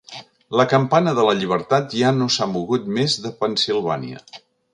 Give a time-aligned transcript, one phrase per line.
[0.59, 4.25] La Campana de la Llibertat ja no s'ha mogut més de Pennsilvània.